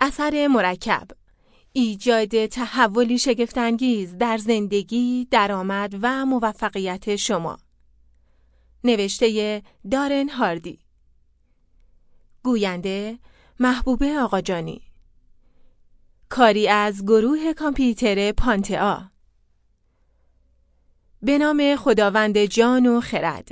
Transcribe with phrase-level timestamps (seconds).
[0.00, 1.08] اثر مرکب.
[1.72, 7.58] ایجاد تحولی شگفتانگیز در زندگی، درآمد و موفقیت شما.
[8.84, 10.78] نوشته دارن هاردی.
[12.42, 13.18] گوینده
[13.60, 14.82] محبوبه آقاجانی.
[16.28, 19.10] کاری از گروه کامپیوتر پانتئا.
[21.22, 23.48] به نام خداوند جان و خرد.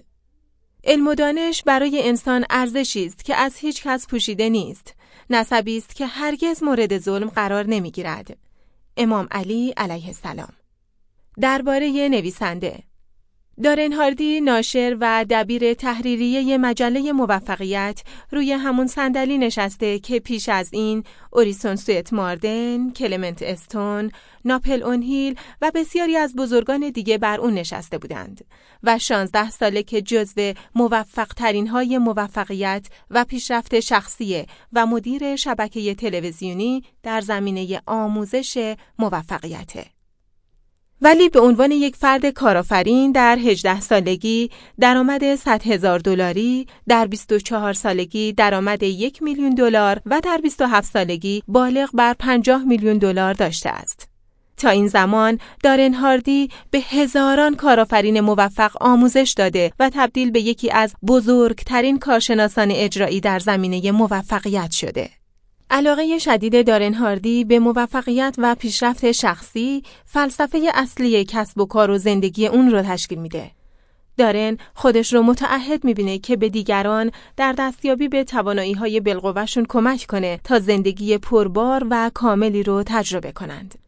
[0.84, 4.98] علم و دانش برای انسان ارزشی است که از هیچ کس پوشیده نیست.
[5.30, 8.37] نسبی است که هرگز مورد ظلم قرار نمی‌گیرد.
[8.96, 10.52] امام علی علیه السلام.
[11.41, 12.82] درباره نویسنده.
[13.62, 20.68] دارن هاردی ناشر و دبیر تحریریه مجله موفقیت روی همون صندلی نشسته که پیش از
[20.72, 24.10] این اوریسون سویت ماردن، کلمنت استون،
[24.45, 28.45] ناپل اونهیل و بسیاری از بزرگان دیگه بر اون نشسته بودند
[28.82, 35.95] و 16 ساله که جزو موفق ترین های موفقیت و پیشرفت شخصی و مدیر شبکه
[35.95, 39.98] تلویزیونی در زمینه آموزش موفقیته.
[41.02, 47.73] ولی به عنوان یک فرد کارآفرین در 18 سالگی درآمد 100 هزار دلاری، در 24
[47.73, 53.71] سالگی درآمد یک میلیون دلار و در 27 سالگی بالغ بر 50 میلیون دلار داشته
[53.71, 54.09] است.
[54.57, 60.71] تا این زمان دارن هاردی به هزاران کارآفرین موفق آموزش داده و تبدیل به یکی
[60.71, 65.18] از بزرگترین کارشناسان اجرایی در زمینه موفقیت شده.
[65.71, 71.99] علاقه شدید دارن هاردی به موفقیت و پیشرفت شخصی فلسفه اصلی کسب و کار و
[71.99, 73.50] زندگی اون رو تشکیل میده.
[74.16, 79.00] دارن خودش رو متعهد می‌بینه که به دیگران در دستیابی به توانایی های
[79.69, 83.88] کمک کنه تا زندگی پربار و کاملی رو تجربه کنند.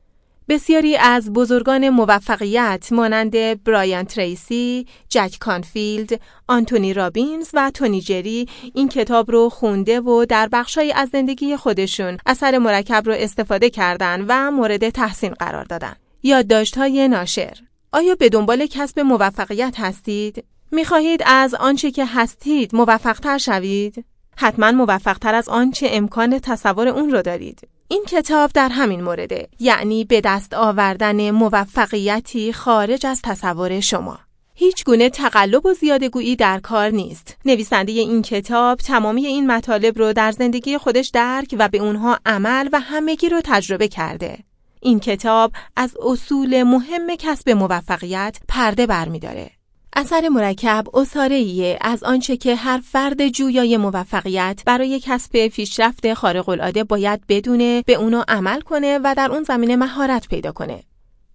[0.51, 8.89] بسیاری از بزرگان موفقیت مانند برایان تریسی، جک کانفیلد، آنتونی رابینز و تونی جری این
[8.89, 14.51] کتاب رو خونده و در بخشای از زندگی خودشون اثر مرکب رو استفاده کردن و
[14.51, 15.95] مورد تحسین قرار دادن.
[16.23, 17.57] یادداشت‌های ناشر
[17.93, 24.05] آیا به دنبال کسب موفقیت هستید؟ می‌خواهید از آنچه که هستید موفقتر شوید؟
[24.37, 27.69] حتما موفقتر از آنچه امکان تصور اون رو دارید.
[27.93, 34.19] این کتاب در همین مورده یعنی به دست آوردن موفقیتی خارج از تصور شما
[34.55, 37.37] هیچ گونه تقلب و زیادگویی در کار نیست.
[37.45, 42.69] نویسنده این کتاب تمامی این مطالب رو در زندگی خودش درک و به اونها عمل
[42.73, 44.39] و همگی رو تجربه کرده.
[44.81, 49.51] این کتاب از اصول مهم کسب موفقیت پرده برمیداره.
[50.01, 56.85] اثر مرکب اصاره از آنچه که هر فرد جویای موفقیت برای کسب پیشرفت خارق العاده
[56.85, 60.83] باید بدونه به اونو عمل کنه و در اون زمینه مهارت پیدا کنه.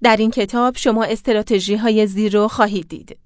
[0.04, 3.18] در این کتاب شما استراتژی های زیر رو خواهید دید.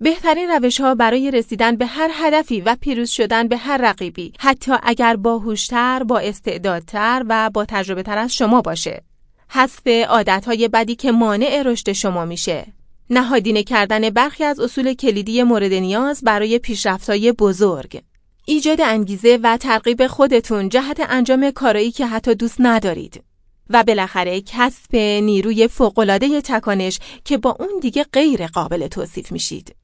[0.00, 4.72] بهترین روش ها برای رسیدن به هر هدفی و پیروز شدن به هر رقیبی حتی
[4.82, 9.02] اگر باهوشتر، با استعدادتر و با تجربه تر از شما باشه.
[9.48, 12.77] حذف عادت های بدی که مانع رشد شما میشه.
[13.10, 18.02] نهادینه کردن برخی از اصول کلیدی مورد نیاز برای پیشرفت‌های بزرگ
[18.44, 23.22] ایجاد انگیزه و ترغیب خودتون جهت انجام کارایی که حتی دوست ندارید
[23.70, 29.76] و بالاخره کسب نیروی فوق‌العاده تکانش که با اون دیگه غیر قابل توصیف میشید.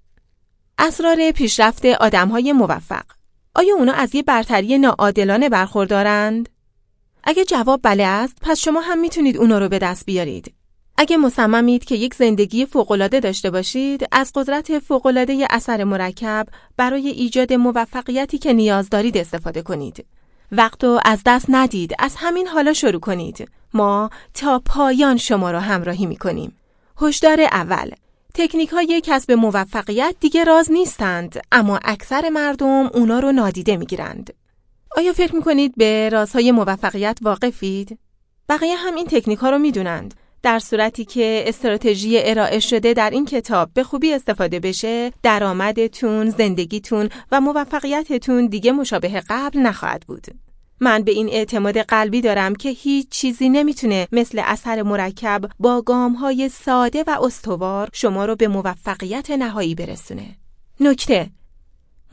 [0.78, 3.04] اسرار پیشرفت آدمهای موفق
[3.54, 6.48] آیا اونا از یه برتری ناعادلانه برخوردارند؟
[7.24, 10.54] اگه جواب بله است، پس شما هم می‌تونید اونا رو به دست بیارید.
[10.96, 16.46] اگه مصممید که یک زندگی فوقالعاده داشته باشید، از قدرت فوقالعاده اثر مرکب
[16.76, 20.04] برای ایجاد موفقیتی که نیاز دارید استفاده کنید.
[20.52, 23.48] وقت از دست ندید، از همین حالا شروع کنید.
[23.74, 26.56] ما تا پایان شما را همراهی می کنیم.
[27.00, 27.90] هشدار اول
[28.34, 34.34] تکنیک های کسب موفقیت دیگه راز نیستند، اما اکثر مردم اونا رو نادیده می گیرند.
[34.96, 37.98] آیا فکر می کنید به رازهای موفقیت واقفید؟
[38.48, 40.14] بقیه هم این تکنیک ها رو می دونند.
[40.44, 47.08] در صورتی که استراتژی ارائه شده در این کتاب به خوبی استفاده بشه درآمدتون، زندگیتون
[47.32, 50.26] و موفقیتتون دیگه مشابه قبل نخواهد بود.
[50.80, 56.12] من به این اعتماد قلبی دارم که هیچ چیزی نمی‌تونه مثل اثر مرکب با گام
[56.12, 60.36] های ساده و استوار شما رو به موفقیت نهایی برسونه.
[60.80, 61.30] نکته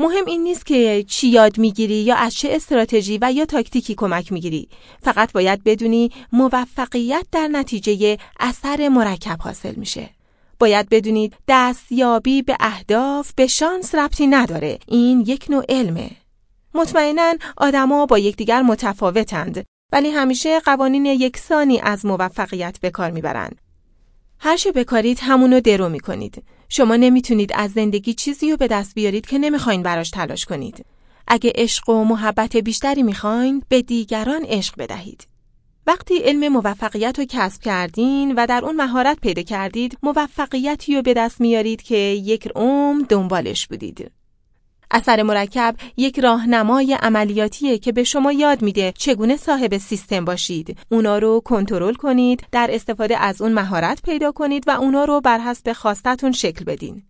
[0.02, 4.32] مهم این نیست که چی یاد می‌گیری یا از چه استراتژی و یا تاکتیکی کمک
[4.32, 4.70] می‌گیری.
[5.04, 10.10] فقط باید بدونی موفقیت در نتیجه اثر مرکب حاصل میشه.
[10.60, 14.80] باید بدونید دستیابی به اهداف به شانس ربطی نداره.
[14.88, 16.10] این یک نوع علمه.
[16.74, 23.62] مطمئنا آدما با یکدیگر متفاوتند ولی همیشه قوانین یکسانی از موفقیت به کار می‌برند.
[24.40, 26.44] هر چه بکارید همونو درو می‌کنید.
[26.74, 30.86] شما نمی‌تونید از زندگی چیزی رو به دست بیارید که نمی‌خواین براش تلاش کنید.
[31.28, 35.28] اگه عشق و محبت بیشتری می‌خواین به دیگران عشق بدهید.
[35.88, 41.14] وقتی علم موفقیت رو کسب کردین و در اون مهارت پیدا کردید موفقیتی رو به
[41.14, 44.12] دست میارید که یک عمر دنبالش بودید
[44.92, 50.78] اثر مرکب یک راهنمای عملیاتیه که به شما یاد میده چگونه صاحب سیستم باشید.
[50.90, 55.40] اونا رو کنترل کنید در استفاده از اون مهارت پیدا کنید و اونا رو بر
[55.40, 57.04] حسب خواستتون شکل بدین.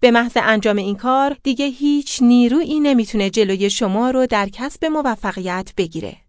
[0.00, 5.72] به محض انجام این کار دیگه هیچ نیرویی نمی‌تونه جلوی شما رو در کسب موفقیت
[5.76, 6.27] بگیره.